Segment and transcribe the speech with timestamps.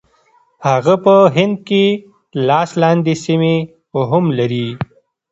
[0.67, 1.83] هغه په هند کې
[2.47, 3.55] لاس لاندې سیمې
[4.09, 4.67] هم لري.